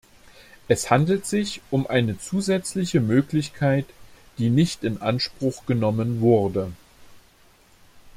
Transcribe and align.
Es 0.67 0.89
handelte 0.89 1.27
sich 1.27 1.61
um 1.69 1.85
eine 1.85 2.17
zusätzliche 2.17 2.99
Möglichkeit, 3.01 3.85
die 4.39 4.49
nicht 4.49 4.83
in 4.83 4.99
Anspruch 4.99 5.67
genommen 5.67 6.21
wurde. 6.21 6.71